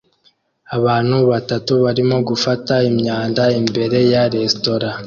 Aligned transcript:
abantu 0.77 1.17
batatu 1.31 1.73
barimo 1.85 2.17
gufata 2.29 2.73
imyanda 2.89 3.43
imbere 3.59 3.97
ya 4.11 4.23
resitora 4.35 4.89